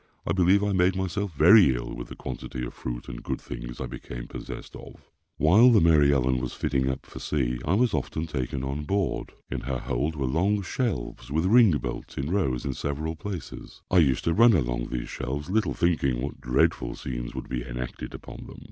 I 0.25 0.31
believe 0.33 0.63
I 0.63 0.71
made 0.73 0.95
myself 0.95 1.31
very 1.37 1.75
ill 1.75 1.93
with 1.93 2.07
the 2.07 2.15
quantity 2.15 2.65
of 2.65 2.73
fruit 2.73 3.07
and 3.07 3.21
good 3.21 3.39
things 3.39 3.79
I 3.79 3.85
became 3.85 4.25
possessed 4.25 4.75
of. 4.75 5.11
While 5.37 5.69
the 5.69 5.79
Mary 5.79 6.11
Ellen 6.11 6.39
was 6.39 6.53
fitting 6.55 6.89
up 6.89 7.05
for 7.05 7.19
sea, 7.19 7.59
I 7.67 7.75
was 7.75 7.93
often 7.93 8.25
taken 8.25 8.63
on 8.63 8.85
board. 8.85 9.33
In 9.51 9.59
her 9.59 9.77
hold 9.77 10.15
were 10.15 10.25
long 10.25 10.63
shelves 10.63 11.29
with 11.29 11.45
ring 11.45 11.69
bolts 11.77 12.17
in 12.17 12.31
rows 12.31 12.65
in 12.65 12.73
several 12.73 13.15
places. 13.15 13.83
I 13.91 13.97
used 13.99 14.23
to 14.23 14.33
run 14.33 14.53
along 14.53 14.87
these 14.87 15.07
shelves, 15.07 15.51
little 15.51 15.75
thinking 15.75 16.19
what 16.19 16.41
dreadful 16.41 16.95
scenes 16.95 17.35
would 17.35 17.47
be 17.47 17.63
enacted 17.63 18.15
upon 18.15 18.47
them. 18.47 18.59